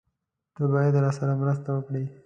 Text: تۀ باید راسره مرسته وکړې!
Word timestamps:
تۀ 0.55 0.63
باید 0.73 0.93
راسره 1.03 1.33
مرسته 1.41 1.67
وکړې! 1.73 2.03